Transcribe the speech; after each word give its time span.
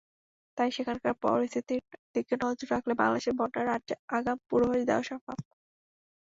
তাই 0.57 0.69
সেখানকার 0.71 1.13
পরিস্থিতির 1.23 1.81
দিকে 2.13 2.33
নজর 2.43 2.67
রাখলে 2.73 2.93
বাংলাদেশে 3.01 3.31
বন্যার 3.39 3.67
আগাম 4.17 4.37
পূর্বাভাস 4.49 4.81
দেওয়া 4.89 5.03
সম্ভব। 5.09 5.37